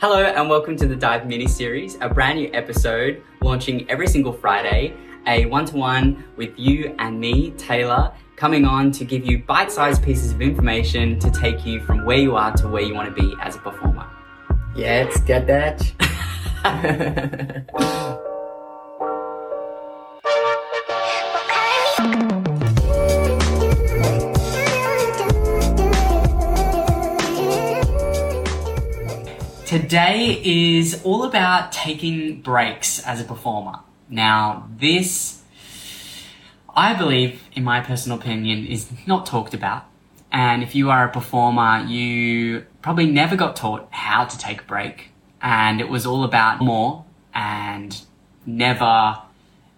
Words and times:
Hello 0.00 0.22
and 0.22 0.48
welcome 0.48 0.76
to 0.76 0.86
the 0.86 0.94
Dive 0.94 1.26
mini 1.26 1.48
series, 1.48 1.98
a 2.00 2.08
brand 2.08 2.38
new 2.38 2.48
episode 2.52 3.20
launching 3.42 3.90
every 3.90 4.06
single 4.06 4.32
Friday, 4.32 4.94
a 5.26 5.46
one 5.46 5.64
to 5.64 5.76
one 5.76 6.22
with 6.36 6.56
you 6.56 6.94
and 7.00 7.18
me, 7.18 7.50
Taylor, 7.58 8.14
coming 8.36 8.64
on 8.64 8.92
to 8.92 9.04
give 9.04 9.26
you 9.26 9.38
bite 9.40 9.72
sized 9.72 10.04
pieces 10.04 10.30
of 10.30 10.40
information 10.40 11.18
to 11.18 11.32
take 11.32 11.66
you 11.66 11.80
from 11.80 12.04
where 12.04 12.16
you 12.16 12.36
are 12.36 12.52
to 12.58 12.68
where 12.68 12.82
you 12.82 12.94
want 12.94 13.12
to 13.12 13.20
be 13.20 13.34
as 13.42 13.56
a 13.56 13.58
performer. 13.58 14.08
Yeah, 14.76 15.02
let's 15.04 15.20
get 15.22 15.48
that. 15.48 15.82
Today 29.68 30.40
is 30.42 31.02
all 31.04 31.24
about 31.24 31.72
taking 31.72 32.40
breaks 32.40 33.04
as 33.04 33.20
a 33.20 33.24
performer. 33.24 33.80
Now, 34.08 34.66
this, 34.74 35.42
I 36.74 36.94
believe, 36.94 37.42
in 37.52 37.64
my 37.64 37.82
personal 37.82 38.16
opinion, 38.16 38.64
is 38.64 38.90
not 39.06 39.26
talked 39.26 39.52
about. 39.52 39.84
And 40.32 40.62
if 40.62 40.74
you 40.74 40.88
are 40.88 41.04
a 41.04 41.12
performer, 41.12 41.84
you 41.86 42.64
probably 42.80 43.10
never 43.10 43.36
got 43.36 43.56
taught 43.56 43.88
how 43.90 44.24
to 44.24 44.38
take 44.38 44.62
a 44.62 44.64
break. 44.64 45.10
And 45.42 45.82
it 45.82 45.90
was 45.90 46.06
all 46.06 46.24
about 46.24 46.62
more 46.62 47.04
and 47.34 47.94
never, 48.46 49.18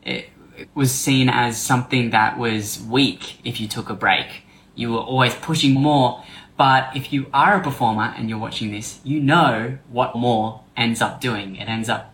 it, 0.05 0.29
was 0.73 0.93
seen 0.93 1.29
as 1.29 1.61
something 1.61 2.11
that 2.11 2.39
was 2.39 2.81
weak 2.89 3.45
if 3.45 3.61
you 3.61 3.67
took 3.67 3.91
a 3.91 3.95
break. 3.95 4.45
You 4.77 4.93
were 4.93 5.01
always 5.01 5.35
pushing 5.35 5.75
more. 5.75 6.23
But 6.61 6.95
if 6.95 7.11
you 7.11 7.25
are 7.33 7.57
a 7.57 7.63
performer 7.63 8.13
and 8.19 8.29
you're 8.29 8.37
watching 8.39 8.71
this, 8.71 9.01
you 9.03 9.19
know 9.19 9.79
what 9.89 10.15
more 10.15 10.61
ends 10.77 11.01
up 11.01 11.19
doing. 11.19 11.57
It 11.57 11.71
ends 11.71 11.89
up 11.89 12.13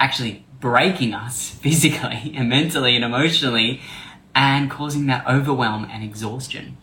actually 0.00 0.44
breaking 0.58 1.14
us 1.14 1.50
physically 1.62 2.32
and 2.34 2.48
mentally 2.48 2.96
and 2.96 3.04
emotionally 3.04 3.80
and 4.34 4.68
causing 4.68 5.06
that 5.06 5.24
overwhelm 5.28 5.84
and 5.84 6.02
exhaustion. 6.02 6.76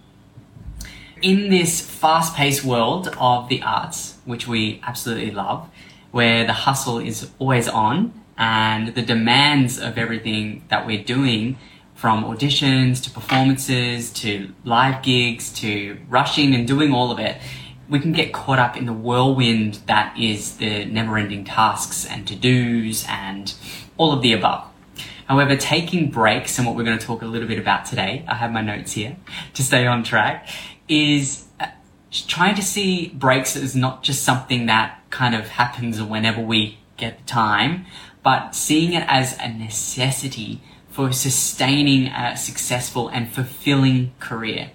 In 1.21 1.49
this 1.49 1.81
fast 1.81 2.37
paced 2.37 2.63
world 2.63 3.13
of 3.19 3.49
the 3.49 3.61
arts, 3.61 4.19
which 4.23 4.47
we 4.47 4.79
absolutely 4.87 5.31
love, 5.31 5.69
where 6.11 6.45
the 6.45 6.53
hustle 6.53 6.99
is 6.99 7.29
always 7.37 7.67
on 7.67 8.13
and 8.37 8.95
the 8.95 9.01
demands 9.01 9.77
of 9.77 9.97
everything 9.97 10.63
that 10.69 10.87
we're 10.87 11.03
doing 11.03 11.57
from 12.03 12.25
auditions 12.25 13.01
to 13.01 13.09
performances 13.09 14.11
to 14.11 14.53
live 14.65 15.01
gigs 15.03 15.53
to 15.53 15.97
rushing 16.09 16.53
and 16.53 16.67
doing 16.67 16.91
all 16.91 17.11
of 17.11 17.17
it, 17.17 17.37
we 17.87 17.97
can 17.97 18.11
get 18.11 18.33
caught 18.33 18.59
up 18.59 18.75
in 18.75 18.85
the 18.85 18.91
whirlwind 18.91 19.75
that 19.87 20.13
is 20.19 20.57
the 20.57 20.83
never 20.83 21.17
ending 21.17 21.45
tasks 21.45 22.05
and 22.05 22.27
to 22.27 22.35
dos 22.35 23.05
and 23.07 23.53
all 23.95 24.11
of 24.11 24.21
the 24.21 24.33
above. 24.33 24.67
However, 25.29 25.55
taking 25.55 26.09
breaks 26.09 26.57
and 26.57 26.67
what 26.67 26.75
we're 26.75 26.83
going 26.83 26.99
to 26.99 27.05
talk 27.05 27.21
a 27.21 27.25
little 27.25 27.47
bit 27.47 27.57
about 27.57 27.85
today, 27.85 28.25
I 28.27 28.35
have 28.35 28.51
my 28.51 28.59
notes 28.59 28.91
here 28.91 29.15
to 29.53 29.63
stay 29.63 29.87
on 29.87 30.03
track, 30.03 30.49
is 30.89 31.45
uh, 31.61 31.67
trying 32.11 32.55
to 32.55 32.61
see 32.61 33.13
breaks 33.15 33.55
as 33.55 33.77
not 33.77 34.03
just 34.03 34.23
something 34.23 34.65
that 34.65 34.99
kind 35.09 35.35
of 35.35 35.47
happens 35.47 36.03
whenever 36.03 36.41
we 36.41 36.79
get 36.97 37.19
the 37.19 37.23
time, 37.23 37.85
but 38.23 38.55
seeing 38.55 38.91
it 38.91 39.05
as 39.07 39.37
a 39.39 39.47
necessity 39.47 40.61
for 40.93 41.11
sustaining 41.11 42.05
a 42.07 42.37
successful 42.37 43.09
and 43.09 43.27
fulfilling 43.33 44.13
career. 44.19 44.69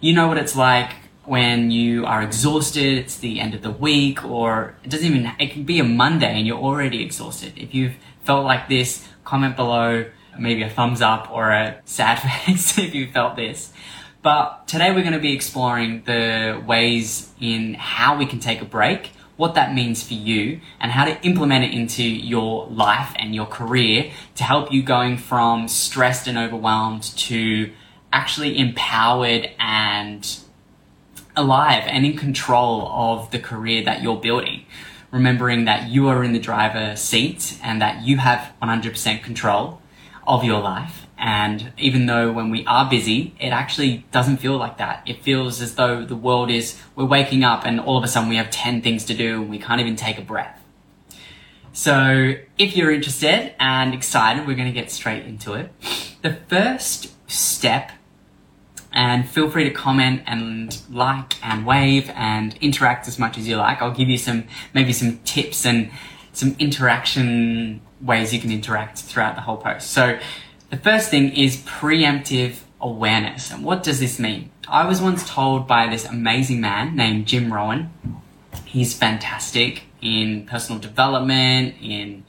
You 0.00 0.12
know 0.12 0.28
what 0.28 0.38
it's 0.38 0.54
like 0.54 0.92
when 1.24 1.72
you 1.72 2.06
are 2.06 2.22
exhausted, 2.22 2.96
it's 2.96 3.16
the 3.16 3.40
end 3.40 3.54
of 3.54 3.62
the 3.62 3.70
week, 3.72 4.24
or 4.24 4.76
it 4.84 4.90
doesn't 4.90 5.04
even, 5.04 5.32
it 5.40 5.50
can 5.50 5.64
be 5.64 5.80
a 5.80 5.84
Monday 5.84 6.38
and 6.38 6.46
you're 6.46 6.58
already 6.58 7.02
exhausted. 7.02 7.54
If 7.56 7.74
you've 7.74 7.96
felt 8.22 8.44
like 8.44 8.68
this, 8.68 9.06
comment 9.24 9.56
below, 9.56 10.06
maybe 10.38 10.62
a 10.62 10.70
thumbs 10.70 11.02
up 11.02 11.28
or 11.30 11.50
a 11.50 11.82
sad 11.84 12.14
face 12.46 12.78
if 12.78 12.94
you 12.94 13.10
felt 13.10 13.34
this. 13.34 13.72
But 14.22 14.68
today 14.68 14.92
we're 14.92 15.02
going 15.02 15.12
to 15.12 15.18
be 15.18 15.34
exploring 15.34 16.04
the 16.04 16.62
ways 16.66 17.32
in 17.40 17.74
how 17.74 18.16
we 18.16 18.26
can 18.26 18.38
take 18.38 18.62
a 18.62 18.64
break 18.64 19.10
what 19.38 19.54
that 19.54 19.72
means 19.72 20.02
for 20.02 20.14
you 20.14 20.60
and 20.80 20.92
how 20.92 21.04
to 21.04 21.24
implement 21.24 21.64
it 21.64 21.72
into 21.72 22.02
your 22.02 22.66
life 22.66 23.14
and 23.16 23.34
your 23.34 23.46
career 23.46 24.10
to 24.34 24.44
help 24.44 24.70
you 24.72 24.82
going 24.82 25.16
from 25.16 25.68
stressed 25.68 26.26
and 26.26 26.36
overwhelmed 26.36 27.02
to 27.02 27.70
actually 28.12 28.58
empowered 28.58 29.48
and 29.58 30.40
alive 31.36 31.84
and 31.86 32.04
in 32.04 32.16
control 32.16 32.88
of 32.88 33.30
the 33.30 33.38
career 33.38 33.82
that 33.84 34.02
you're 34.02 34.20
building. 34.20 34.66
Remembering 35.12 35.64
that 35.66 35.88
you 35.88 36.08
are 36.08 36.24
in 36.24 36.32
the 36.32 36.40
driver's 36.40 37.00
seat 37.00 37.58
and 37.62 37.80
that 37.80 38.02
you 38.02 38.18
have 38.18 38.52
100% 38.60 39.22
control 39.22 39.80
of 40.26 40.44
your 40.44 40.60
life 40.60 41.07
and 41.18 41.72
even 41.76 42.06
though 42.06 42.30
when 42.30 42.48
we 42.48 42.64
are 42.66 42.88
busy, 42.88 43.34
it 43.40 43.48
actually 43.48 44.04
doesn't 44.12 44.36
feel 44.36 44.56
like 44.56 44.78
that. 44.78 45.02
It 45.04 45.20
feels 45.22 45.60
as 45.60 45.74
though 45.74 46.04
the 46.04 46.14
world 46.14 46.48
is, 46.50 46.80
we're 46.94 47.06
waking 47.06 47.42
up 47.42 47.66
and 47.66 47.80
all 47.80 47.98
of 47.98 48.04
a 48.04 48.08
sudden 48.08 48.28
we 48.28 48.36
have 48.36 48.50
10 48.50 48.82
things 48.82 49.04
to 49.06 49.14
do 49.14 49.42
and 49.42 49.50
we 49.50 49.58
can't 49.58 49.80
even 49.80 49.96
take 49.96 50.18
a 50.18 50.22
breath. 50.22 50.62
So 51.72 52.34
if 52.56 52.76
you're 52.76 52.92
interested 52.92 53.54
and 53.58 53.94
excited, 53.94 54.46
we're 54.46 54.54
going 54.54 54.72
to 54.72 54.80
get 54.80 54.90
straight 54.92 55.24
into 55.24 55.54
it. 55.54 55.72
The 56.22 56.34
first 56.48 57.12
step, 57.30 57.90
and 58.90 59.28
feel 59.28 59.50
free 59.50 59.64
to 59.64 59.70
comment 59.70 60.22
and 60.26 60.80
like 60.90 61.34
and 61.44 61.66
wave 61.66 62.10
and 62.14 62.56
interact 62.60 63.06
as 63.06 63.18
much 63.18 63.36
as 63.36 63.46
you 63.46 63.56
like. 63.56 63.82
I'll 63.82 63.92
give 63.92 64.08
you 64.08 64.18
some, 64.18 64.44
maybe 64.72 64.92
some 64.92 65.18
tips 65.18 65.66
and 65.66 65.90
some 66.32 66.56
interaction 66.58 67.80
ways 68.00 68.32
you 68.32 68.40
can 68.40 68.50
interact 68.50 69.00
throughout 69.00 69.34
the 69.34 69.42
whole 69.42 69.58
post. 69.58 69.90
So 69.90 70.18
the 70.70 70.76
first 70.76 71.10
thing 71.10 71.34
is 71.34 71.58
preemptive 71.58 72.60
awareness. 72.80 73.50
And 73.50 73.64
what 73.64 73.82
does 73.82 74.00
this 74.00 74.18
mean? 74.18 74.50
I 74.68 74.86
was 74.86 75.00
once 75.00 75.28
told 75.28 75.66
by 75.66 75.86
this 75.88 76.04
amazing 76.04 76.60
man 76.60 76.94
named 76.94 77.26
Jim 77.26 77.52
Rohn. 77.52 77.90
He's 78.64 78.94
fantastic 78.94 79.84
in 80.02 80.46
personal 80.46 80.80
development, 80.80 81.74
in 81.80 82.24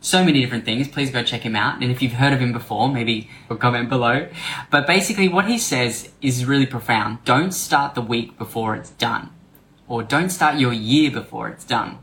so 0.00 0.24
many 0.24 0.40
different 0.40 0.64
things. 0.64 0.88
Please 0.88 1.10
go 1.10 1.22
check 1.22 1.42
him 1.42 1.54
out. 1.54 1.82
And 1.82 1.90
if 1.90 2.02
you've 2.02 2.14
heard 2.14 2.32
of 2.32 2.40
him 2.40 2.52
before, 2.52 2.88
maybe 2.88 3.28
comment 3.58 3.88
below. 3.88 4.28
But 4.70 4.86
basically 4.86 5.28
what 5.28 5.46
he 5.46 5.58
says 5.58 6.10
is 6.22 6.46
really 6.46 6.66
profound. 6.66 7.24
Don't 7.24 7.52
start 7.52 7.94
the 7.94 8.00
week 8.00 8.38
before 8.38 8.74
it's 8.74 8.90
done. 8.90 9.30
Or 9.86 10.02
don't 10.02 10.30
start 10.30 10.58
your 10.58 10.72
year 10.72 11.10
before 11.10 11.48
it's 11.48 11.64
done. 11.64 11.98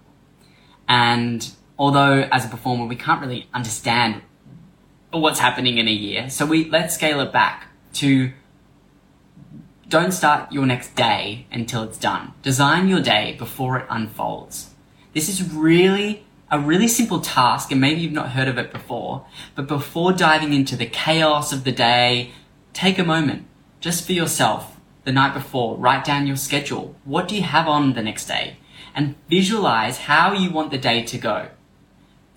And 0.87 1.49
although 1.77 2.27
as 2.31 2.45
a 2.45 2.47
performer 2.47 2.85
we 2.85 2.95
can't 2.95 3.21
really 3.21 3.49
understand 3.53 4.21
what's 5.11 5.39
happening 5.39 5.77
in 5.77 5.87
a 5.87 5.91
year. 5.91 6.29
So 6.29 6.45
we 6.45 6.69
let's 6.69 6.95
scale 6.95 7.19
it 7.21 7.31
back 7.31 7.67
to 7.93 8.31
don't 9.87 10.11
start 10.11 10.51
your 10.51 10.65
next 10.65 10.95
day 10.95 11.47
until 11.51 11.83
it's 11.83 11.97
done. 11.97 12.33
Design 12.43 12.87
your 12.87 13.01
day 13.01 13.35
before 13.37 13.79
it 13.79 13.87
unfolds. 13.89 14.69
This 15.13 15.27
is 15.27 15.51
really 15.51 16.25
a 16.51 16.59
really 16.59 16.87
simple 16.87 17.21
task 17.21 17.71
and 17.71 17.81
maybe 17.81 18.01
you've 18.01 18.11
not 18.11 18.31
heard 18.31 18.47
of 18.47 18.57
it 18.57 18.71
before, 18.71 19.25
but 19.55 19.67
before 19.67 20.13
diving 20.13 20.53
into 20.53 20.75
the 20.75 20.85
chaos 20.85 21.51
of 21.51 21.63
the 21.63 21.71
day, 21.71 22.31
take 22.73 22.99
a 22.99 23.03
moment 23.03 23.47
just 23.79 24.05
for 24.05 24.13
yourself 24.13 24.77
the 25.05 25.11
night 25.11 25.33
before, 25.33 25.77
write 25.77 26.05
down 26.05 26.27
your 26.27 26.35
schedule. 26.35 26.95
What 27.03 27.27
do 27.27 27.35
you 27.35 27.43
have 27.43 27.67
on 27.67 27.93
the 27.93 28.03
next 28.03 28.27
day? 28.27 28.57
And 28.93 29.15
visualize 29.29 29.97
how 29.97 30.33
you 30.33 30.51
want 30.51 30.71
the 30.71 30.77
day 30.77 31.03
to 31.03 31.17
go. 31.17 31.49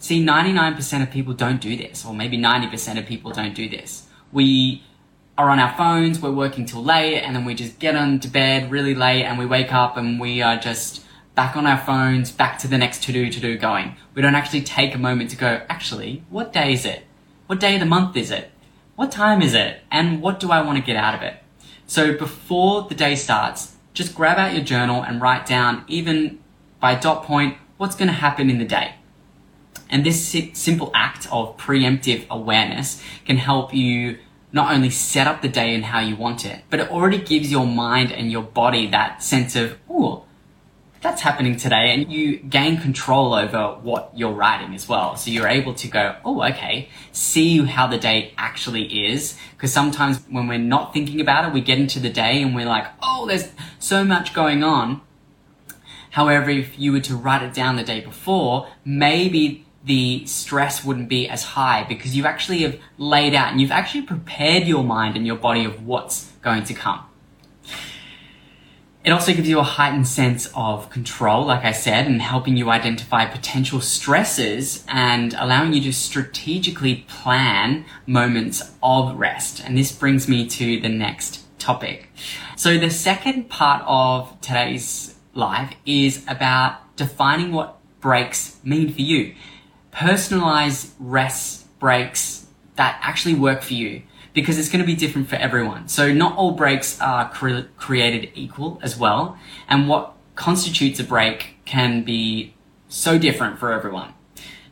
See, 0.02 0.20
99% 0.20 1.00
of 1.00 1.12
people 1.12 1.32
don't 1.32 1.60
do 1.60 1.76
this, 1.76 2.04
or 2.04 2.12
maybe 2.12 2.36
90% 2.36 2.98
of 2.98 3.06
people 3.06 3.30
don't 3.30 3.54
do 3.54 3.68
this. 3.68 4.08
We 4.32 4.82
are 5.38 5.48
on 5.48 5.60
our 5.60 5.76
phones, 5.76 6.18
we're 6.18 6.32
working 6.32 6.66
till 6.66 6.82
late, 6.82 7.20
and 7.20 7.36
then 7.36 7.44
we 7.44 7.54
just 7.54 7.78
get 7.78 7.94
into 7.94 8.26
bed 8.26 8.68
really 8.72 8.96
late 8.96 9.22
and 9.22 9.38
we 9.38 9.46
wake 9.46 9.72
up 9.72 9.96
and 9.96 10.18
we 10.18 10.42
are 10.42 10.56
just 10.56 11.04
back 11.36 11.56
on 11.56 11.68
our 11.68 11.78
phones, 11.78 12.32
back 12.32 12.58
to 12.58 12.66
the 12.66 12.76
next 12.76 13.04
to 13.04 13.12
do, 13.12 13.30
to 13.30 13.38
do 13.38 13.56
going. 13.56 13.94
We 14.12 14.22
don't 14.22 14.34
actually 14.34 14.62
take 14.62 14.92
a 14.92 14.98
moment 14.98 15.30
to 15.30 15.36
go, 15.36 15.62
actually, 15.68 16.24
what 16.30 16.52
day 16.52 16.72
is 16.72 16.84
it? 16.84 17.04
What 17.46 17.60
day 17.60 17.74
of 17.74 17.80
the 17.80 17.86
month 17.86 18.16
is 18.16 18.32
it? 18.32 18.50
What 18.96 19.12
time 19.12 19.40
is 19.40 19.54
it? 19.54 19.82
And 19.92 20.20
what 20.20 20.40
do 20.40 20.50
I 20.50 20.62
want 20.62 20.78
to 20.78 20.84
get 20.84 20.96
out 20.96 21.14
of 21.14 21.22
it? 21.22 21.36
So 21.86 22.18
before 22.18 22.88
the 22.88 22.96
day 22.96 23.14
starts, 23.14 23.76
just 23.94 24.16
grab 24.16 24.36
out 24.36 24.52
your 24.52 24.64
journal 24.64 25.04
and 25.04 25.22
write 25.22 25.46
down, 25.46 25.84
even 25.86 26.40
by 26.80 26.96
dot 26.96 27.22
point, 27.22 27.56
what's 27.76 27.94
going 27.94 28.08
to 28.08 28.14
happen 28.14 28.50
in 28.50 28.58
the 28.58 28.64
day. 28.64 28.96
And 29.92 30.04
this 30.04 30.36
simple 30.54 30.90
act 30.94 31.28
of 31.30 31.56
preemptive 31.56 32.26
awareness 32.28 33.00
can 33.24 33.36
help 33.36 33.72
you 33.72 34.18
not 34.50 34.72
only 34.72 34.90
set 34.90 35.26
up 35.26 35.40
the 35.42 35.48
day 35.48 35.74
and 35.74 35.84
how 35.84 36.00
you 36.00 36.16
want 36.16 36.44
it, 36.44 36.62
but 36.68 36.80
it 36.80 36.90
already 36.90 37.18
gives 37.18 37.52
your 37.52 37.66
mind 37.66 38.10
and 38.10 38.32
your 38.32 38.42
body 38.42 38.86
that 38.88 39.22
sense 39.22 39.54
of, 39.54 39.78
oh, 39.88 40.24
that's 41.00 41.22
happening 41.22 41.56
today. 41.56 41.92
And 41.92 42.10
you 42.12 42.38
gain 42.38 42.80
control 42.80 43.34
over 43.34 43.78
what 43.82 44.10
you're 44.14 44.32
writing 44.32 44.74
as 44.74 44.88
well. 44.88 45.16
So 45.16 45.30
you're 45.30 45.48
able 45.48 45.74
to 45.74 45.88
go, 45.88 46.16
oh, 46.24 46.42
okay, 46.42 46.88
see 47.12 47.64
how 47.64 47.86
the 47.86 47.98
day 47.98 48.34
actually 48.36 49.06
is. 49.06 49.38
Because 49.52 49.72
sometimes 49.72 50.18
when 50.28 50.48
we're 50.48 50.58
not 50.58 50.92
thinking 50.92 51.20
about 51.20 51.46
it, 51.46 51.52
we 51.52 51.60
get 51.60 51.78
into 51.78 52.00
the 52.00 52.10
day 52.10 52.42
and 52.42 52.54
we're 52.54 52.66
like, 52.66 52.86
oh, 53.02 53.26
there's 53.26 53.48
so 53.78 54.04
much 54.04 54.34
going 54.34 54.64
on 54.64 55.02
However, 56.12 56.50
if 56.50 56.78
you 56.78 56.92
were 56.92 57.00
to 57.00 57.16
write 57.16 57.42
it 57.42 57.54
down 57.54 57.76
the 57.76 57.82
day 57.82 58.00
before, 58.00 58.68
maybe 58.84 59.64
the 59.84 60.24
stress 60.26 60.84
wouldn't 60.84 61.08
be 61.08 61.28
as 61.28 61.42
high 61.42 61.84
because 61.84 62.16
you 62.16 62.24
actually 62.26 62.62
have 62.62 62.78
laid 62.98 63.34
out 63.34 63.50
and 63.50 63.60
you've 63.60 63.72
actually 63.72 64.02
prepared 64.02 64.64
your 64.64 64.84
mind 64.84 65.16
and 65.16 65.26
your 65.26 65.36
body 65.36 65.64
of 65.64 65.86
what's 65.86 66.30
going 66.42 66.64
to 66.64 66.74
come. 66.74 67.04
It 69.04 69.10
also 69.10 69.34
gives 69.34 69.48
you 69.48 69.58
a 69.58 69.64
heightened 69.64 70.06
sense 70.06 70.48
of 70.54 70.88
control, 70.88 71.46
like 71.46 71.64
I 71.64 71.72
said, 71.72 72.06
and 72.06 72.22
helping 72.22 72.56
you 72.56 72.70
identify 72.70 73.24
potential 73.24 73.80
stresses 73.80 74.84
and 74.86 75.34
allowing 75.34 75.72
you 75.72 75.80
to 75.82 75.92
strategically 75.92 77.04
plan 77.08 77.84
moments 78.06 78.72
of 78.80 79.18
rest. 79.18 79.60
And 79.64 79.76
this 79.76 79.90
brings 79.90 80.28
me 80.28 80.46
to 80.46 80.80
the 80.80 80.88
next 80.88 81.40
topic. 81.58 82.10
So 82.56 82.78
the 82.78 82.90
second 82.90 83.48
part 83.50 83.82
of 83.88 84.40
today's 84.40 85.16
live 85.34 85.70
is 85.84 86.24
about 86.28 86.94
defining 86.94 87.50
what 87.50 87.78
breaks 88.00 88.58
mean 88.62 88.92
for 88.92 89.00
you. 89.00 89.34
Personalize 89.92 90.92
rest 90.98 91.66
breaks 91.78 92.46
that 92.76 92.98
actually 93.02 93.34
work 93.34 93.62
for 93.62 93.74
you 93.74 94.02
because 94.32 94.58
it's 94.58 94.68
going 94.68 94.80
to 94.80 94.86
be 94.86 94.94
different 94.94 95.28
for 95.28 95.36
everyone. 95.36 95.88
So 95.88 96.12
not 96.12 96.36
all 96.36 96.52
breaks 96.52 97.00
are 97.00 97.28
cre- 97.30 97.68
created 97.76 98.30
equal 98.34 98.80
as 98.82 98.96
well. 98.96 99.36
And 99.68 99.88
what 99.88 100.14
constitutes 100.34 100.98
a 101.00 101.04
break 101.04 101.56
can 101.64 102.02
be 102.02 102.54
so 102.88 103.18
different 103.18 103.58
for 103.58 103.72
everyone. 103.72 104.14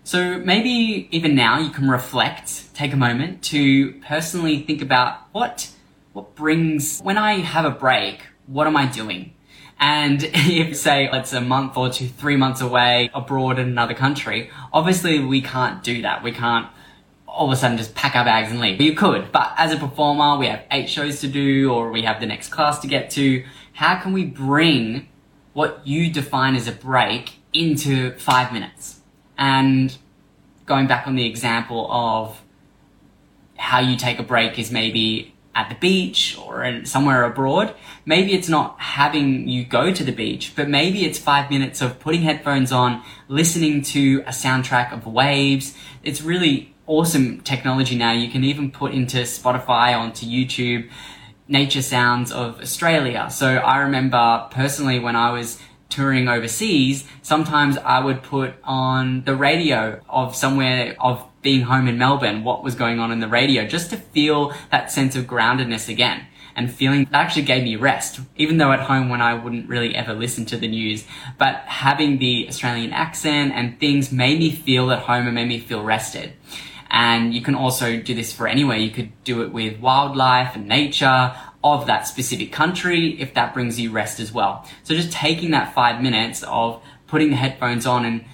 So 0.04 0.38
maybe 0.38 1.08
even 1.10 1.34
now 1.34 1.60
you 1.60 1.70
can 1.70 1.90
reflect, 1.90 2.74
take 2.74 2.92
a 2.92 2.96
moment 2.96 3.42
to 3.44 3.92
personally 4.00 4.62
think 4.62 4.82
about 4.82 5.20
what, 5.32 5.70
what 6.14 6.34
brings, 6.34 7.00
when 7.00 7.18
I 7.18 7.40
have 7.40 7.64
a 7.64 7.70
break, 7.70 8.22
what 8.46 8.66
am 8.66 8.76
I 8.76 8.86
doing? 8.86 9.34
And 9.80 10.22
if 10.34 10.76
say 10.76 11.08
it's 11.10 11.32
a 11.32 11.40
month 11.40 11.76
or 11.76 11.90
two, 11.90 12.06
three 12.06 12.36
months 12.36 12.60
away 12.60 13.10
abroad 13.12 13.58
in 13.58 13.68
another 13.68 13.94
country, 13.94 14.50
obviously 14.72 15.18
we 15.18 15.40
can't 15.40 15.82
do 15.82 16.02
that. 16.02 16.22
We 16.22 16.32
can't 16.32 16.68
all 17.26 17.46
of 17.46 17.52
a 17.52 17.56
sudden 17.56 17.78
just 17.78 17.94
pack 17.94 18.16
our 18.16 18.24
bags 18.24 18.50
and 18.50 18.60
leave. 18.60 18.80
You 18.80 18.94
could, 18.94 19.30
but 19.32 19.52
as 19.56 19.72
a 19.72 19.76
performer, 19.76 20.36
we 20.36 20.46
have 20.48 20.62
eight 20.70 20.88
shows 20.88 21.20
to 21.20 21.28
do 21.28 21.72
or 21.72 21.90
we 21.90 22.02
have 22.02 22.20
the 22.20 22.26
next 22.26 22.48
class 22.48 22.80
to 22.80 22.88
get 22.88 23.10
to. 23.10 23.44
How 23.72 23.98
can 24.00 24.12
we 24.12 24.24
bring 24.24 25.08
what 25.52 25.86
you 25.86 26.12
define 26.12 26.56
as 26.56 26.66
a 26.66 26.72
break 26.72 27.34
into 27.52 28.12
five 28.18 28.52
minutes? 28.52 29.00
And 29.38 29.96
going 30.66 30.86
back 30.86 31.06
on 31.06 31.14
the 31.14 31.24
example 31.24 31.90
of 31.90 32.42
how 33.56 33.78
you 33.78 33.96
take 33.96 34.18
a 34.18 34.22
break 34.22 34.58
is 34.58 34.70
maybe 34.70 35.34
at 35.54 35.68
the 35.68 35.74
beach 35.74 36.38
or 36.38 36.62
in 36.62 36.86
somewhere 36.86 37.24
abroad, 37.24 37.74
maybe 38.06 38.32
it's 38.32 38.48
not 38.48 38.80
having 38.80 39.48
you 39.48 39.64
go 39.64 39.92
to 39.92 40.04
the 40.04 40.12
beach, 40.12 40.52
but 40.54 40.68
maybe 40.68 41.04
it's 41.04 41.18
five 41.18 41.50
minutes 41.50 41.80
of 41.80 41.98
putting 41.98 42.22
headphones 42.22 42.70
on, 42.70 43.02
listening 43.28 43.82
to 43.82 44.22
a 44.26 44.30
soundtrack 44.30 44.92
of 44.92 45.06
waves. 45.06 45.74
It's 46.02 46.22
really 46.22 46.74
awesome 46.86 47.40
technology 47.40 47.96
now. 47.96 48.12
You 48.12 48.30
can 48.30 48.44
even 48.44 48.70
put 48.70 48.92
into 48.92 49.18
Spotify, 49.18 49.96
onto 49.96 50.26
YouTube, 50.26 50.88
nature 51.48 51.82
sounds 51.82 52.30
of 52.30 52.60
Australia. 52.60 53.28
So 53.30 53.56
I 53.56 53.78
remember 53.78 54.46
personally 54.50 55.00
when 55.00 55.16
I 55.16 55.32
was 55.32 55.60
touring 55.88 56.28
overseas, 56.28 57.04
sometimes 57.22 57.76
I 57.76 57.98
would 57.98 58.22
put 58.22 58.54
on 58.62 59.24
the 59.24 59.34
radio 59.34 60.00
of 60.08 60.36
somewhere 60.36 60.94
of 61.00 61.26
being 61.42 61.62
home 61.62 61.88
in 61.88 61.98
Melbourne, 61.98 62.44
what 62.44 62.62
was 62.62 62.74
going 62.74 62.98
on 62.98 63.12
in 63.12 63.20
the 63.20 63.28
radio, 63.28 63.66
just 63.66 63.90
to 63.90 63.96
feel 63.96 64.52
that 64.70 64.90
sense 64.90 65.16
of 65.16 65.24
groundedness 65.24 65.88
again. 65.88 66.26
And 66.56 66.70
feeling 66.70 67.04
that 67.04 67.14
actually 67.14 67.42
gave 67.42 67.62
me 67.62 67.76
rest, 67.76 68.20
even 68.36 68.58
though 68.58 68.72
at 68.72 68.80
home 68.80 69.08
when 69.08 69.22
I 69.22 69.34
wouldn't 69.34 69.68
really 69.68 69.94
ever 69.94 70.12
listen 70.12 70.44
to 70.46 70.56
the 70.56 70.68
news. 70.68 71.04
But 71.38 71.56
having 71.66 72.18
the 72.18 72.48
Australian 72.48 72.92
accent 72.92 73.52
and 73.54 73.78
things 73.78 74.10
made 74.10 74.40
me 74.40 74.50
feel 74.50 74.90
at 74.90 74.98
home 75.00 75.26
and 75.26 75.34
made 75.34 75.48
me 75.48 75.60
feel 75.60 75.82
rested. 75.82 76.32
And 76.90 77.32
you 77.32 77.40
can 77.40 77.54
also 77.54 78.00
do 78.00 78.14
this 78.14 78.32
for 78.32 78.48
anywhere. 78.48 78.76
You 78.76 78.90
could 78.90 79.12
do 79.22 79.42
it 79.42 79.52
with 79.52 79.78
wildlife 79.78 80.56
and 80.56 80.66
nature 80.66 81.34
of 81.62 81.86
that 81.86 82.06
specific 82.08 82.52
country 82.52 83.20
if 83.20 83.34
that 83.34 83.54
brings 83.54 83.78
you 83.78 83.92
rest 83.92 84.18
as 84.18 84.32
well. 84.32 84.66
So 84.82 84.94
just 84.94 85.12
taking 85.12 85.52
that 85.52 85.72
five 85.72 86.02
minutes 86.02 86.42
of 86.42 86.82
putting 87.06 87.30
the 87.30 87.36
headphones 87.36 87.86
on 87.86 88.04
and 88.04 88.24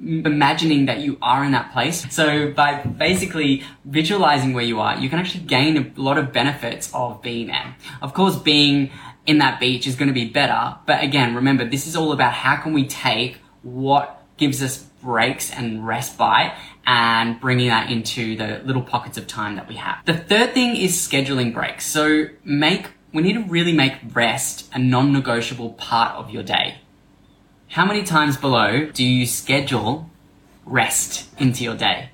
imagining 0.00 0.86
that 0.86 0.98
you 0.98 1.18
are 1.22 1.44
in 1.44 1.52
that 1.52 1.72
place. 1.72 2.06
So 2.12 2.52
by 2.52 2.82
basically 2.82 3.62
visualizing 3.84 4.52
where 4.52 4.64
you 4.64 4.80
are, 4.80 4.96
you 4.98 5.08
can 5.08 5.18
actually 5.18 5.44
gain 5.44 5.76
a 5.76 6.00
lot 6.00 6.18
of 6.18 6.32
benefits 6.32 6.90
of 6.92 7.22
being 7.22 7.48
there. 7.48 7.76
Of 8.02 8.12
course, 8.14 8.36
being 8.36 8.90
in 9.26 9.38
that 9.38 9.58
beach 9.58 9.86
is 9.86 9.96
going 9.96 10.08
to 10.08 10.14
be 10.14 10.26
better. 10.28 10.76
But 10.86 11.02
again, 11.02 11.34
remember, 11.34 11.68
this 11.68 11.86
is 11.86 11.96
all 11.96 12.12
about 12.12 12.32
how 12.32 12.56
can 12.56 12.72
we 12.72 12.86
take 12.86 13.38
what 13.62 14.22
gives 14.36 14.62
us 14.62 14.84
breaks 15.02 15.50
and 15.50 15.86
respite 15.86 16.52
and 16.86 17.40
bringing 17.40 17.68
that 17.68 17.90
into 17.90 18.36
the 18.36 18.60
little 18.64 18.82
pockets 18.82 19.16
of 19.16 19.26
time 19.26 19.56
that 19.56 19.68
we 19.68 19.76
have. 19.76 20.04
The 20.04 20.16
third 20.16 20.52
thing 20.52 20.76
is 20.76 20.94
scheduling 20.94 21.52
breaks. 21.54 21.86
So 21.86 22.26
make, 22.44 22.88
we 23.12 23.22
need 23.22 23.34
to 23.34 23.42
really 23.44 23.72
make 23.72 23.94
rest 24.12 24.68
a 24.72 24.78
non-negotiable 24.78 25.70
part 25.74 26.16
of 26.16 26.30
your 26.30 26.42
day. 26.42 26.76
How 27.68 27.84
many 27.84 28.04
times 28.04 28.36
below 28.36 28.86
do 28.86 29.04
you 29.04 29.26
schedule 29.26 30.08
rest 30.64 31.28
into 31.38 31.62
your 31.62 31.76
day? 31.76 32.10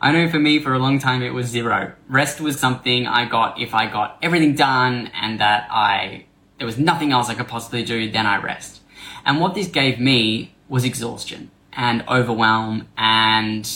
I 0.00 0.10
know 0.10 0.28
for 0.28 0.38
me, 0.38 0.58
for 0.58 0.74
a 0.74 0.78
long 0.78 0.98
time, 0.98 1.22
it 1.22 1.32
was 1.32 1.46
zero. 1.46 1.92
Rest 2.08 2.40
was 2.40 2.58
something 2.58 3.06
I 3.06 3.28
got 3.28 3.60
if 3.60 3.72
I 3.72 3.86
got 3.86 4.18
everything 4.22 4.54
done 4.54 5.10
and 5.14 5.38
that 5.38 5.68
I, 5.70 6.24
there 6.58 6.66
was 6.66 6.78
nothing 6.78 7.12
else 7.12 7.28
I 7.28 7.34
could 7.34 7.46
possibly 7.46 7.84
do, 7.84 8.10
then 8.10 8.26
I 8.26 8.38
rest. 8.38 8.80
And 9.24 9.40
what 9.40 9.54
this 9.54 9.68
gave 9.68 10.00
me 10.00 10.54
was 10.68 10.84
exhaustion 10.84 11.50
and 11.72 12.04
overwhelm 12.08 12.88
and 12.96 13.70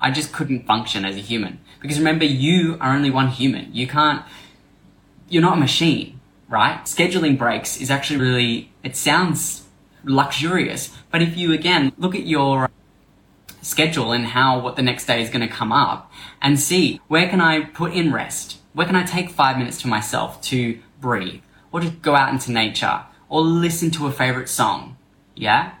I 0.00 0.10
just 0.10 0.32
couldn't 0.32 0.66
function 0.66 1.04
as 1.04 1.16
a 1.16 1.20
human. 1.20 1.58
Because 1.80 1.98
remember, 1.98 2.26
you 2.26 2.76
are 2.80 2.94
only 2.94 3.10
one 3.10 3.28
human. 3.28 3.74
You 3.74 3.88
can't, 3.88 4.24
you're 5.28 5.42
not 5.42 5.56
a 5.56 5.60
machine, 5.60 6.19
right? 6.50 6.84
Scheduling 6.84 7.38
breaks 7.38 7.80
is 7.80 7.90
actually 7.90 8.20
really, 8.20 8.72
it 8.82 8.96
sounds 8.96 9.66
luxurious, 10.04 10.94
but 11.10 11.22
if 11.22 11.36
you 11.36 11.54
again 11.54 11.92
look 11.96 12.14
at 12.14 12.26
your 12.26 12.68
schedule 13.62 14.12
and 14.12 14.26
how 14.26 14.58
what 14.58 14.76
the 14.76 14.82
next 14.82 15.06
day 15.06 15.22
is 15.22 15.30
going 15.30 15.46
to 15.46 15.54
come 15.54 15.72
up 15.72 16.12
and 16.42 16.60
see 16.60 17.00
where 17.08 17.28
can 17.28 17.40
I 17.40 17.64
put 17.64 17.92
in 17.92 18.12
rest? 18.12 18.58
Where 18.74 18.86
can 18.86 18.96
I 18.96 19.04
take 19.04 19.30
five 19.30 19.56
minutes 19.56 19.80
to 19.82 19.88
myself 19.88 20.42
to 20.42 20.78
breathe 21.00 21.42
or 21.72 21.80
to 21.80 21.88
go 21.90 22.14
out 22.14 22.32
into 22.32 22.52
nature 22.52 23.04
or 23.30 23.40
listen 23.40 23.90
to 23.92 24.06
a 24.06 24.12
favorite 24.12 24.48
song? 24.48 24.96
Yeah? 25.34 25.72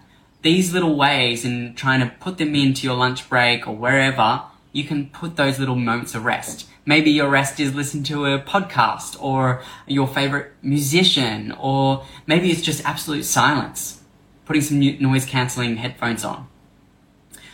these 0.42 0.72
little 0.72 0.96
ways 0.96 1.44
and 1.44 1.76
trying 1.76 2.00
to 2.00 2.14
put 2.16 2.38
them 2.38 2.54
into 2.54 2.86
your 2.86 2.96
lunch 2.96 3.28
break 3.28 3.66
or 3.66 3.76
wherever, 3.76 4.42
you 4.72 4.84
can 4.84 5.08
put 5.10 5.36
those 5.36 5.58
little 5.58 5.74
moments 5.74 6.14
of 6.14 6.24
rest. 6.24 6.66
Maybe 6.86 7.10
your 7.10 7.28
rest 7.28 7.60
is 7.60 7.74
listen 7.74 8.02
to 8.04 8.26
a 8.26 8.38
podcast 8.40 9.22
or 9.22 9.62
your 9.86 10.08
favorite 10.08 10.52
musician, 10.62 11.52
or 11.52 12.04
maybe 12.26 12.50
it's 12.50 12.62
just 12.62 12.84
absolute 12.84 13.24
silence, 13.24 14.02
putting 14.44 14.62
some 14.62 14.80
noise 14.80 15.24
cancelling 15.24 15.76
headphones 15.76 16.24
on. 16.24 16.48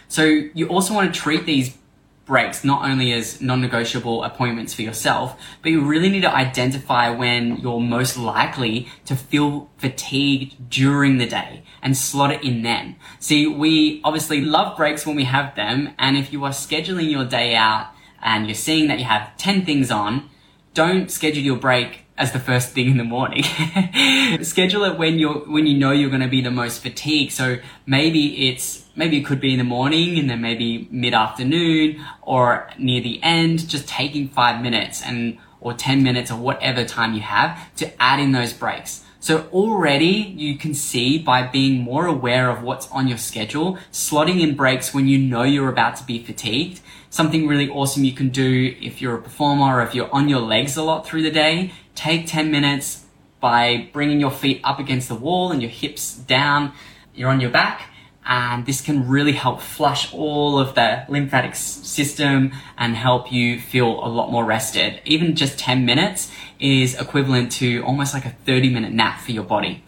So 0.09 0.25
you 0.25 0.69
also 0.69 0.95
want 0.95 1.13
to 1.13 1.21
treat 1.21 1.45
these 1.45 1.77
breaks 2.25 2.65
not 2.65 2.89
only 2.89 3.13
as 3.13 3.41
non-negotiable 3.41 4.25
appointments 4.25 4.75
for 4.75 4.83
yourself, 4.83 5.41
but 5.63 5.71
you 5.71 5.81
really 5.81 6.09
need 6.09 6.23
to 6.23 6.35
identify 6.35 7.09
when 7.09 7.57
you're 7.59 7.81
most 7.81 8.17
likely 8.17 8.89
to 9.05 9.15
feel 9.15 9.71
fatigued 9.79 10.69
during 10.69 11.19
the 11.19 11.27
day 11.27 11.63
and 11.83 11.97
slot 11.97 12.33
it 12.33 12.43
in 12.43 12.63
then. 12.63 12.97
See, 13.21 13.47
we 13.47 14.01
obviously 14.03 14.41
love 14.41 14.77
breaks 14.77 15.07
when 15.07 15.15
we 15.15 15.25
have 15.25 15.55
them, 15.55 15.95
and 15.99 16.17
if 16.17 16.33
you 16.33 16.45
are 16.45 16.51
scheduling 16.51 17.11
your 17.11 17.25
day 17.25 17.55
out 17.55 17.91
and 18.23 18.47
you're 18.47 18.55
seeing 18.55 18.89
that 18.89 18.99
you 18.99 19.05
have 19.05 19.37
10 19.37 19.65
things 19.65 19.91
on, 19.91 20.29
don't 20.75 21.11
schedule 21.11 21.43
your 21.43 21.57
break 21.57 22.07
as 22.19 22.33
the 22.33 22.39
first 22.39 22.71
thing 22.71 22.91
in 22.91 22.97
the 22.97 23.05
morning. 23.05 23.43
Schedule 24.43 24.85
it 24.85 24.99
when 24.99 25.19
you're 25.19 25.41
when 25.51 25.67
you 25.67 25.77
know 25.77 25.93
you're 25.93 26.11
going 26.11 26.23
to 26.23 26.29
be 26.29 26.41
the 26.41 26.51
most 26.51 26.83
fatigued. 26.83 27.33
So 27.33 27.59
maybe 27.87 28.49
it's 28.49 28.87
maybe 28.97 29.19
it 29.19 29.27
could 29.27 29.41
be 29.41 29.53
in 29.53 29.59
the 29.59 29.65
morning 29.65 30.19
and 30.19 30.29
then 30.31 30.41
maybe 30.41 30.89
mid 30.91 31.15
afternoon 31.15 32.03
or 32.23 32.71
near 32.79 33.03
the 33.03 33.23
end. 33.23 33.69
Just 33.69 33.89
taking 33.89 34.29
five 34.29 34.63
minutes 34.63 35.03
and 35.03 35.39
or 35.61 35.75
ten 35.75 36.03
minutes 36.03 36.31
or 36.31 36.39
whatever 36.39 36.85
time 36.85 37.15
you 37.15 37.21
have 37.21 37.75
to 37.77 38.03
add 38.03 38.21
in 38.21 38.33
those 38.33 38.53
breaks. 38.53 39.05
So 39.27 39.49
already 39.53 40.35
you 40.37 40.57
can 40.57 40.73
see 40.73 41.19
by 41.19 41.49
being 41.49 41.81
more 41.81 42.07
aware 42.07 42.49
of 42.49 42.63
what's 42.63 42.89
on 42.93 43.09
your 43.09 43.19
schedule, 43.19 43.77
slotting 43.91 44.41
in 44.41 44.55
breaks 44.55 44.95
when 44.95 45.09
you 45.09 45.19
know 45.19 45.43
you're 45.43 45.69
about 45.69 45.97
to 45.97 46.05
be 46.05 46.23
fatigued. 46.23 46.81
Something 47.11 47.49
really 47.49 47.69
awesome 47.69 48.05
you 48.05 48.13
can 48.13 48.29
do 48.29 48.77
if 48.81 49.03
you're 49.03 49.17
a 49.17 49.21
performer 49.21 49.79
or 49.79 49.83
if 49.83 49.97
you're 49.97 50.15
on 50.15 50.29
your 50.29 50.39
legs 50.39 50.77
a 50.77 50.83
lot 50.85 51.05
through 51.05 51.23
the 51.23 51.33
day 51.33 51.73
take 51.97 52.29
10 52.29 52.53
minutes 52.53 53.07
by 53.41 53.91
bringing 53.93 54.21
your 54.21 54.31
feet 54.31 54.61
up 54.63 54.79
against 54.79 55.09
the 55.09 55.17
wall 55.17 55.51
and 55.51 55.61
your 55.61 55.73
hips 55.73 56.15
down. 56.15 56.73
You're 57.13 57.31
on 57.31 57.41
your 57.41 57.51
back. 57.51 57.91
And 58.27 58.67
this 58.67 58.81
can 58.81 59.09
really 59.09 59.33
help 59.33 59.61
flush 59.61 60.13
all 60.13 60.59
of 60.59 60.75
the 60.75 61.05
lymphatic 61.09 61.55
system 61.55 62.53
and 62.77 62.97
help 62.97 63.31
you 63.31 63.61
feel 63.61 64.05
a 64.05 64.09
lot 64.09 64.33
more 64.33 64.45
rested. 64.45 65.01
Even 65.05 65.37
just 65.37 65.59
10 65.59 65.87
minutes 65.87 66.33
is 66.59 67.01
equivalent 67.01 67.53
to 67.53 67.83
almost 67.83 68.15
like 68.15 68.25
a 68.25 68.31
30 68.45 68.71
minute 68.71 68.93
nap 68.93 69.21
for 69.21 69.31
your 69.31 69.45
body. 69.45 69.85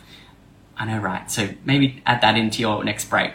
I 0.76 0.84
know, 0.84 0.98
right? 0.98 1.28
So 1.28 1.48
maybe 1.64 2.00
add 2.06 2.20
that 2.20 2.36
into 2.36 2.60
your 2.60 2.84
next 2.84 3.10
break. 3.10 3.32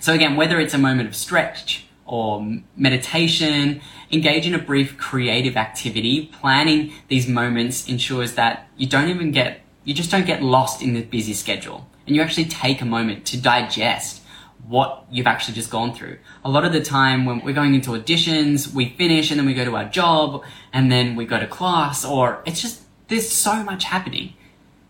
So 0.00 0.14
again, 0.14 0.36
whether 0.36 0.60
it's 0.60 0.74
a 0.74 0.78
moment 0.78 1.08
of 1.08 1.16
stretch 1.16 1.86
or 2.04 2.60
meditation, 2.76 3.80
engage 4.12 4.46
in 4.46 4.54
a 4.54 4.58
brief 4.58 4.96
creative 4.96 5.56
activity. 5.56 6.26
Planning 6.26 6.92
these 7.08 7.26
moments 7.26 7.88
ensures 7.88 8.34
that 8.34 8.68
you 8.76 8.86
don't 8.86 9.08
even 9.08 9.32
get, 9.32 9.62
you 9.82 9.94
just 9.94 10.12
don't 10.12 10.26
get 10.26 10.44
lost 10.44 10.80
in 10.80 10.94
the 10.94 11.02
busy 11.02 11.32
schedule 11.32 11.88
and 12.06 12.14
you 12.14 12.22
actually 12.22 12.46
take 12.46 12.80
a 12.80 12.84
moment 12.84 13.26
to 13.26 13.40
digest 13.40 14.22
what 14.66 15.04
you've 15.10 15.26
actually 15.26 15.54
just 15.54 15.70
gone 15.70 15.94
through. 15.94 16.18
A 16.44 16.50
lot 16.50 16.64
of 16.64 16.72
the 16.72 16.82
time 16.82 17.24
when 17.24 17.40
we're 17.40 17.52
going 17.52 17.74
into 17.74 17.90
auditions, 17.90 18.72
we 18.72 18.90
finish 18.90 19.30
and 19.30 19.38
then 19.38 19.46
we 19.46 19.54
go 19.54 19.64
to 19.64 19.76
our 19.76 19.84
job 19.84 20.42
and 20.72 20.90
then 20.90 21.14
we 21.14 21.24
go 21.24 21.38
to 21.38 21.46
class 21.46 22.04
or 22.04 22.42
it's 22.46 22.60
just, 22.60 22.82
there's 23.08 23.28
so 23.28 23.62
much 23.62 23.84
happening. 23.84 24.34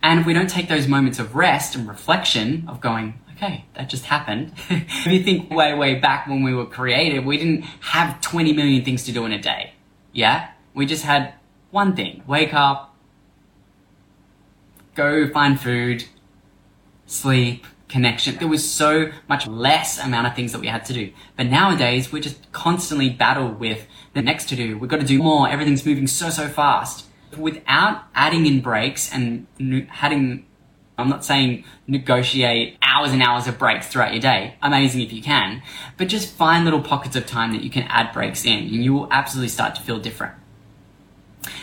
And 0.02 0.20
if 0.20 0.26
we 0.26 0.32
don't 0.32 0.48
take 0.48 0.68
those 0.68 0.88
moments 0.88 1.18
of 1.18 1.34
rest 1.34 1.74
and 1.74 1.86
reflection 1.88 2.64
of 2.68 2.80
going, 2.80 3.20
okay, 3.32 3.66
that 3.74 3.90
just 3.90 4.06
happened. 4.06 4.52
if 4.70 5.06
you 5.06 5.22
think 5.22 5.50
way, 5.50 5.74
way 5.74 5.96
back 5.96 6.26
when 6.26 6.42
we 6.42 6.54
were 6.54 6.66
creative, 6.66 7.24
we 7.24 7.36
didn't 7.36 7.62
have 7.80 8.20
20 8.22 8.52
million 8.54 8.84
things 8.84 9.04
to 9.04 9.12
do 9.12 9.26
in 9.26 9.32
a 9.32 9.40
day. 9.40 9.74
Yeah? 10.12 10.50
We 10.74 10.86
just 10.86 11.04
had 11.04 11.34
one 11.70 11.94
thing. 11.94 12.22
Wake 12.26 12.54
up, 12.54 12.94
go 14.94 15.28
find 15.28 15.60
food, 15.60 16.06
sleep, 17.06 17.66
connection. 17.88 18.36
There 18.36 18.48
was 18.48 18.68
so 18.68 19.12
much 19.28 19.46
less 19.46 19.98
amount 19.98 20.26
of 20.26 20.34
things 20.34 20.52
that 20.52 20.60
we 20.60 20.66
had 20.66 20.84
to 20.86 20.92
do. 20.92 21.12
But 21.36 21.46
nowadays, 21.46 22.12
we're 22.12 22.22
just 22.22 22.50
constantly 22.52 23.10
battle 23.10 23.48
with 23.48 23.86
the 24.14 24.22
next 24.22 24.48
to 24.50 24.56
do. 24.56 24.76
We've 24.78 24.90
got 24.90 25.00
to 25.00 25.06
do 25.06 25.22
more. 25.22 25.48
Everything's 25.48 25.86
moving 25.86 26.06
so, 26.06 26.30
so 26.30 26.48
fast. 26.48 27.06
Without 27.36 28.04
adding 28.14 28.46
in 28.46 28.60
breaks 28.60 29.12
and 29.12 29.46
having 29.88 30.46
I'm 30.98 31.08
not 31.08 31.24
saying 31.24 31.64
negotiate 31.86 32.78
hours 32.80 33.12
and 33.12 33.22
hours 33.22 33.46
of 33.46 33.58
breaks 33.58 33.86
throughout 33.86 34.12
your 34.12 34.20
day. 34.20 34.56
Amazing 34.62 35.02
if 35.02 35.12
you 35.12 35.22
can. 35.22 35.62
But 35.98 36.08
just 36.08 36.32
find 36.32 36.64
little 36.64 36.80
pockets 36.80 37.16
of 37.16 37.26
time 37.26 37.52
that 37.52 37.62
you 37.62 37.70
can 37.70 37.82
add 37.84 38.12
breaks 38.12 38.44
in 38.44 38.58
and 38.60 38.84
you 38.84 38.94
will 38.94 39.08
absolutely 39.10 39.50
start 39.50 39.74
to 39.74 39.82
feel 39.82 39.98
different. 39.98 40.34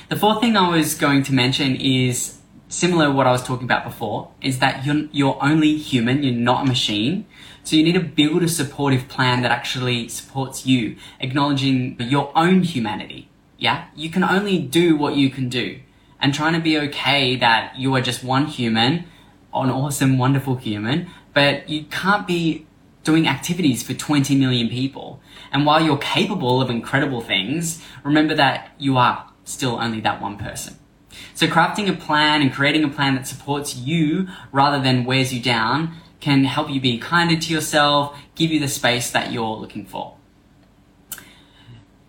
The 0.10 0.16
fourth 0.16 0.40
thing 0.40 0.56
I 0.56 0.70
was 0.70 0.94
going 0.94 1.24
to 1.24 1.34
mention 1.34 1.76
is 1.76 2.38
similar 2.74 3.06
to 3.06 3.12
what 3.12 3.28
I 3.28 3.32
was 3.32 3.44
talking 3.44 3.66
about 3.66 3.84
before, 3.84 4.32
is 4.42 4.60
that 4.60 4.86
you're, 4.86 5.08
you're 5.12 5.38
only 5.42 5.78
human, 5.78 6.24
you're 6.24 6.34
not 6.34 6.64
a 6.64 6.68
machine. 6.68 7.26
So 7.64 7.76
you 7.76 7.84
need 7.84 7.94
to 7.94 8.02
build 8.02 8.44
a 8.44 8.50
supportive 8.50 9.08
plan 9.08 9.42
that 9.44 9.52
actually 9.52 10.10
supports 10.10 10.66
you, 10.66 10.98
acknowledging 11.20 11.96
your 12.00 12.32
own 12.36 12.64
humanity. 12.64 13.30
Yeah? 13.58 13.86
You 13.96 14.10
can 14.10 14.24
only 14.24 14.60
do 14.60 14.96
what 14.96 15.16
you 15.16 15.30
can 15.30 15.50
do. 15.50 15.80
And 16.20 16.34
trying 16.34 16.54
to 16.54 16.60
be 16.60 16.78
okay 16.80 17.36
that 17.36 17.78
you 17.78 17.94
are 17.96 18.02
just 18.02 18.24
one 18.24 18.48
human 18.48 19.06
an 19.54 19.70
awesome, 19.70 20.18
wonderful 20.18 20.56
human, 20.56 21.08
but 21.34 21.70
you 21.70 21.84
can't 21.86 22.26
be 22.26 22.66
doing 23.04 23.28
activities 23.28 23.84
for 23.84 23.94
20 23.94 24.36
million 24.36 24.70
people. 24.70 25.22
And 25.52 25.66
while 25.66 25.82
you're 25.84 25.98
capable 25.98 26.62
of 26.62 26.70
incredible 26.70 27.22
things, 27.22 27.84
remember 28.04 28.34
that 28.36 28.72
you 28.80 28.98
are 28.98 29.30
still 29.44 29.78
only 29.80 30.00
that 30.02 30.22
one 30.22 30.38
person. 30.38 30.78
So 31.34 31.48
crafting 31.48 31.90
a 31.90 31.94
plan 31.94 32.42
and 32.42 32.54
creating 32.54 32.84
a 32.84 32.90
plan 32.90 33.16
that 33.16 33.28
supports 33.28 33.76
you 33.76 34.28
rather 34.52 34.82
than 34.82 35.06
wears 35.06 35.34
you 35.34 35.42
down 35.42 35.96
can 36.20 36.46
help 36.46 36.70
you 36.70 36.80
be 36.80 36.98
kinder 36.98 37.38
to 37.40 37.54
yourself, 37.54 38.18
give 38.36 38.50
you 38.50 38.60
the 38.60 38.68
space 38.68 39.12
that 39.12 39.32
you're 39.32 39.58
looking 39.58 39.86
for. 39.86 40.16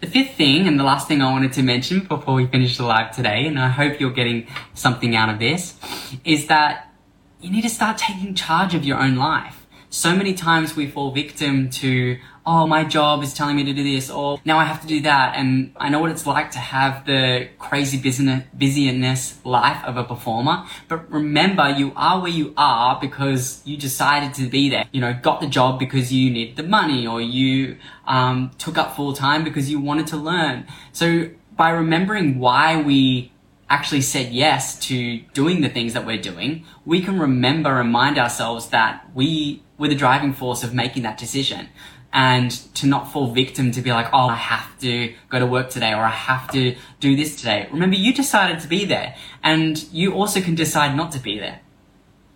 The 0.00 0.06
fifth 0.06 0.37
thing 0.37 0.68
and 0.68 0.78
the 0.78 0.84
last 0.84 1.08
thing 1.08 1.23
I 1.23 1.32
wanted 1.32 1.52
to 1.54 1.62
mention 1.62 2.00
before 2.00 2.34
we 2.34 2.46
finish 2.46 2.76
the 2.76 2.84
live 2.84 3.16
today, 3.16 3.46
and 3.46 3.58
I 3.58 3.68
hope 3.68 3.99
you're 3.99 4.12
getting 4.12 4.46
something 4.75 5.16
out 5.16 5.30
of 5.30 5.38
this, 5.38 5.78
is 6.25 6.46
that 6.49 6.92
you 7.40 7.50
need 7.50 7.62
to 7.62 7.70
start 7.70 7.99
taking 7.99 8.34
charge 8.34 8.75
of 8.75 8.84
your 8.84 8.99
own 9.00 9.16
life. 9.16 9.66
So 9.90 10.14
many 10.14 10.34
times 10.34 10.76
we 10.76 10.87
fall 10.87 11.11
victim 11.11 11.70
to, 11.70 12.18
oh, 12.47 12.67
my 12.67 12.85
job 12.85 13.23
is 13.23 13.33
telling 13.33 13.57
me 13.57 13.65
to 13.65 13.73
do 13.73 13.83
this, 13.83 14.11
or 14.11 14.41
now 14.45 14.59
I 14.59 14.65
have 14.65 14.81
to 14.83 14.87
do 14.87 15.01
that. 15.03 15.37
And 15.37 15.73
I 15.77 15.89
know 15.89 16.01
what 16.01 16.11
it's 16.11 16.27
like 16.27 16.51
to 16.53 16.59
have 16.59 17.07
the 17.07 17.49
crazy 17.59 17.99
business, 17.99 18.45
busyness 18.57 19.39
life 19.45 19.83
of 19.85 19.97
a 19.97 20.05
performer. 20.05 20.65
But 20.89 21.11
remember, 21.11 21.69
you 21.71 21.93
are 21.97 22.21
where 22.21 22.31
you 22.31 22.53
are 22.57 22.99
because 23.01 23.63
you 23.65 23.77
decided 23.77 24.35
to 24.35 24.49
be 24.49 24.69
there. 24.69 24.87
You 24.93 25.01
know, 25.01 25.15
got 25.15 25.41
the 25.41 25.47
job 25.47 25.79
because 25.79 26.13
you 26.13 26.31
need 26.31 26.57
the 26.57 26.63
money, 26.63 27.07
or 27.07 27.21
you 27.21 27.79
um, 28.07 28.51
took 28.59 28.77
up 28.77 28.95
full 28.95 29.15
time 29.15 29.45
because 29.45 29.71
you 29.71 29.81
wanted 29.81 30.07
to 30.09 30.17
learn. 30.17 30.67
So 30.93 31.31
by 31.57 31.71
remembering 31.71 32.39
why 32.39 32.81
we 32.81 33.33
actually 33.71 34.03
said 34.03 34.31
yes 34.31 34.79
to 34.79 35.19
doing 35.33 35.63
the 35.63 35.69
things 35.71 35.95
that 35.95 36.05
we're 36.05 36.21
doing, 36.21 36.67
we 36.85 37.01
can 37.01 37.19
remember, 37.19 37.75
remind 37.75 38.19
ourselves 38.19 38.69
that 38.69 39.09
we 39.15 39.63
were 39.79 39.89
the 39.89 39.95
driving 39.95 40.33
force 40.33 40.63
of 40.63 40.75
making 40.75 41.03
that 41.03 41.19
decision 41.19 41.69
and 42.14 42.52
to 42.75 42.87
not 42.87 43.12
fall 43.12 43.33
victim 43.33 43.73
to 43.73 43.83
be 43.83 43.90
like, 43.90 44.06
oh, 44.12 44.28
I 44.28 44.37
have 44.37 44.78
to 44.78 45.12
go 45.28 45.40
to 45.40 45.47
work 45.47 45.68
today 45.68 45.92
or 45.92 46.04
I 46.04 46.11
have 46.11 46.49
to 46.52 46.76
do 47.00 47.16
this 47.16 47.35
today. 47.35 47.68
Remember, 47.73 47.97
you 47.97 48.14
decided 48.14 48.61
to 48.61 48.68
be 48.68 48.85
there 48.85 49.16
and 49.42 49.85
you 49.92 50.14
also 50.14 50.40
can 50.40 50.54
decide 50.54 50.97
not 50.97 51.11
to 51.12 51.18
be 51.18 51.40
there. 51.40 51.61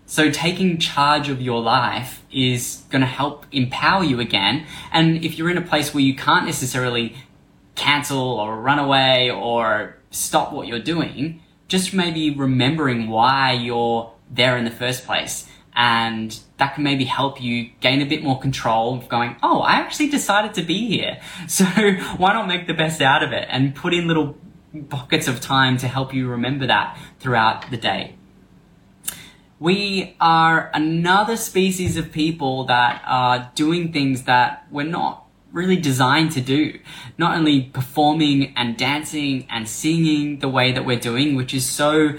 So 0.04 0.30
taking 0.30 0.78
charge 0.78 1.28
of 1.28 1.40
your 1.40 1.62
life 1.62 2.24
is 2.32 2.82
going 2.90 3.02
to 3.02 3.06
help 3.06 3.46
empower 3.52 4.02
you 4.02 4.18
again. 4.18 4.66
And 4.90 5.24
if 5.24 5.38
you're 5.38 5.50
in 5.50 5.58
a 5.58 5.62
place 5.62 5.94
where 5.94 6.02
you 6.02 6.16
can't 6.16 6.44
necessarily 6.44 7.14
cancel 7.76 8.18
or 8.18 8.60
run 8.60 8.80
away 8.80 9.30
or 9.30 9.96
stop 10.10 10.52
what 10.52 10.66
you're 10.66 10.80
doing, 10.80 11.40
just 11.68 11.94
maybe 11.94 12.30
remembering 12.30 13.08
why 13.08 13.52
you're 13.52 14.12
there 14.28 14.56
in 14.56 14.64
the 14.64 14.72
first 14.72 15.06
place. 15.06 15.48
And 15.74 16.36
that 16.58 16.74
can 16.74 16.84
maybe 16.84 17.04
help 17.04 17.40
you 17.40 17.70
gain 17.80 18.02
a 18.02 18.04
bit 18.04 18.22
more 18.22 18.38
control 18.38 18.98
of 18.98 19.08
going, 19.08 19.36
oh, 19.42 19.60
I 19.60 19.74
actually 19.74 20.08
decided 20.08 20.54
to 20.54 20.62
be 20.62 20.86
here. 20.86 21.20
So 21.48 21.64
why 21.64 22.34
not 22.34 22.46
make 22.46 22.66
the 22.66 22.74
best 22.74 23.00
out 23.00 23.22
of 23.22 23.32
it 23.32 23.48
and 23.50 23.74
put 23.74 23.94
in 23.94 24.06
little 24.06 24.36
pockets 24.88 25.28
of 25.28 25.40
time 25.40 25.76
to 25.78 25.88
help 25.88 26.12
you 26.12 26.28
remember 26.28 26.66
that 26.66 26.98
throughout 27.20 27.70
the 27.70 27.76
day. 27.76 28.14
We 29.58 30.14
are 30.20 30.70
another 30.74 31.36
species 31.36 31.96
of 31.96 32.12
people 32.12 32.64
that 32.64 33.02
are 33.06 33.50
doing 33.54 33.92
things 33.92 34.24
that 34.24 34.66
we're 34.70 34.84
not 34.84 35.24
really 35.52 35.76
designed 35.76 36.32
to 36.32 36.40
do. 36.40 36.78
Not 37.16 37.36
only 37.36 37.62
performing 37.62 38.52
and 38.56 38.76
dancing 38.76 39.46
and 39.50 39.68
singing 39.68 40.38
the 40.38 40.48
way 40.48 40.72
that 40.72 40.84
we're 40.84 41.00
doing, 41.00 41.34
which 41.34 41.54
is 41.54 41.66
so 41.66 42.10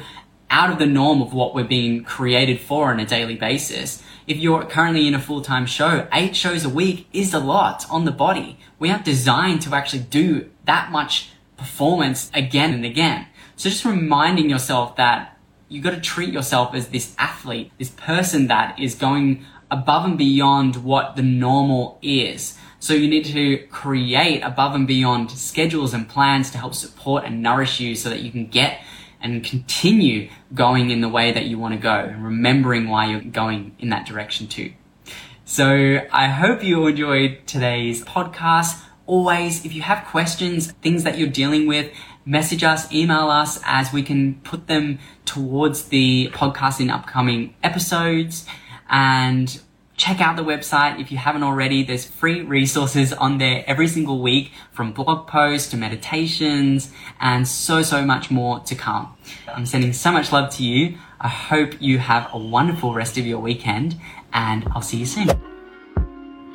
out 0.49 0.71
of 0.71 0.79
the 0.79 0.85
norm 0.85 1.21
of 1.21 1.33
what 1.33 1.53
we're 1.53 1.63
being 1.63 2.03
created 2.03 2.59
for 2.59 2.91
on 2.91 2.99
a 2.99 3.05
daily 3.05 3.35
basis. 3.35 4.03
If 4.27 4.37
you're 4.37 4.65
currently 4.65 5.07
in 5.07 5.15
a 5.15 5.19
full-time 5.19 5.65
show, 5.65 6.07
eight 6.13 6.35
shows 6.35 6.65
a 6.65 6.69
week 6.69 7.07
is 7.13 7.33
a 7.33 7.39
lot 7.39 7.85
on 7.89 8.05
the 8.05 8.11
body. 8.11 8.59
We 8.77 8.89
aren't 8.89 9.05
designed 9.05 9.61
to 9.63 9.75
actually 9.75 10.03
do 10.03 10.49
that 10.65 10.91
much 10.91 11.31
performance 11.57 12.31
again 12.33 12.73
and 12.73 12.85
again. 12.85 13.27
So 13.55 13.69
just 13.69 13.85
reminding 13.85 14.49
yourself 14.49 14.95
that 14.95 15.37
you 15.67 15.81
got 15.81 15.91
to 15.91 16.01
treat 16.01 16.33
yourself 16.33 16.73
as 16.73 16.89
this 16.89 17.13
athlete, 17.17 17.71
this 17.77 17.89
person 17.89 18.47
that 18.47 18.79
is 18.79 18.95
going 18.95 19.45
above 19.69 20.05
and 20.05 20.17
beyond 20.17 20.77
what 20.77 21.15
the 21.15 21.21
normal 21.21 21.99
is. 22.01 22.57
So 22.79 22.93
you 22.93 23.09
need 23.09 23.25
to 23.25 23.57
create 23.67 24.41
above 24.41 24.73
and 24.73 24.87
beyond 24.87 25.31
schedules 25.31 25.93
and 25.93 26.07
plans 26.07 26.49
to 26.51 26.57
help 26.57 26.73
support 26.73 27.25
and 27.25 27.43
nourish 27.43 27.79
you 27.79 27.93
so 27.95 28.09
that 28.09 28.21
you 28.21 28.31
can 28.31 28.47
get 28.47 28.81
and 29.21 29.43
continue 29.43 30.29
going 30.53 30.89
in 30.91 31.01
the 31.01 31.09
way 31.09 31.31
that 31.31 31.45
you 31.45 31.57
want 31.57 31.73
to 31.73 31.79
go 31.79 31.93
and 31.93 32.23
remembering 32.23 32.87
why 32.87 33.11
you're 33.11 33.21
going 33.21 33.75
in 33.79 33.89
that 33.89 34.05
direction 34.05 34.47
too. 34.47 34.71
So 35.45 36.01
I 36.11 36.27
hope 36.27 36.63
you 36.63 36.85
enjoyed 36.85 37.39
today's 37.47 38.03
podcast. 38.05 38.81
Always, 39.05 39.65
if 39.65 39.73
you 39.73 39.81
have 39.81 40.05
questions, 40.05 40.71
things 40.73 41.03
that 41.03 41.17
you're 41.17 41.27
dealing 41.27 41.67
with, 41.67 41.91
message 42.23 42.63
us, 42.63 42.91
email 42.93 43.29
us 43.29 43.59
as 43.65 43.91
we 43.91 44.03
can 44.03 44.35
put 44.41 44.67
them 44.67 44.99
towards 45.25 45.85
the 45.85 46.29
podcast 46.33 46.79
in 46.79 46.91
upcoming 46.91 47.55
episodes. 47.63 48.45
And 48.89 49.59
check 49.99 50.21
out 50.21 50.37
the 50.37 50.43
website 50.43 50.99
if 50.99 51.11
you 51.11 51.17
haven't 51.17 51.43
already. 51.43 51.83
There's 51.83 52.05
free 52.05 52.41
resources 52.41 53.11
on 53.11 53.37
there 53.37 53.65
every 53.67 53.87
single 53.87 54.21
week 54.21 54.53
from 54.71 54.93
blog 54.93 55.27
posts 55.27 55.69
to 55.71 55.77
meditations 55.77 56.91
and 57.19 57.45
so, 57.45 57.83
so 57.83 58.05
much 58.05 58.31
more 58.31 58.61
to 58.61 58.75
come. 58.75 59.15
I'm 59.53 59.65
sending 59.65 59.91
so 59.91 60.11
much 60.11 60.31
love 60.31 60.55
to 60.55 60.63
you. 60.63 60.97
I 61.19 61.27
hope 61.27 61.81
you 61.81 61.99
have 61.99 62.29
a 62.33 62.37
wonderful 62.37 62.93
rest 62.93 63.17
of 63.17 63.25
your 63.25 63.39
weekend 63.39 63.99
and 64.31 64.65
I'll 64.73 64.81
see 64.81 64.97
you 64.97 65.05
soon. 65.05 65.29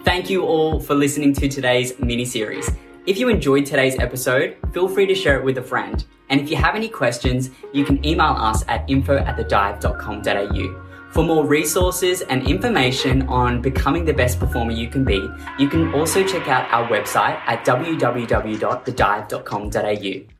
Thank 0.04 0.30
you 0.30 0.44
all 0.44 0.80
for 0.80 0.94
listening 0.94 1.34
to 1.34 1.48
today's 1.48 1.98
mini 1.98 2.24
series. 2.24 2.70
If 3.06 3.18
you 3.18 3.28
enjoyed 3.28 3.66
today's 3.66 3.98
episode, 3.98 4.56
feel 4.72 4.88
free 4.88 5.04
to 5.04 5.14
share 5.14 5.38
it 5.38 5.44
with 5.44 5.58
a 5.58 5.62
friend. 5.62 6.02
And 6.30 6.40
if 6.40 6.50
you 6.50 6.56
have 6.56 6.74
any 6.74 6.88
questions, 6.88 7.50
you 7.74 7.84
can 7.84 8.02
email 8.06 8.34
us 8.38 8.64
at 8.68 8.88
info 8.88 9.18
at 9.18 9.36
thedive.com.au. 9.36 10.83
For 11.14 11.22
more 11.22 11.46
resources 11.46 12.22
and 12.22 12.48
information 12.48 13.28
on 13.28 13.62
becoming 13.62 14.04
the 14.04 14.12
best 14.12 14.40
performer 14.40 14.72
you 14.72 14.88
can 14.88 15.04
be, 15.04 15.24
you 15.60 15.68
can 15.68 15.94
also 15.94 16.26
check 16.26 16.48
out 16.48 16.68
our 16.72 16.88
website 16.88 17.40
at 17.46 17.64
www.thedive.com.au. 17.64 20.33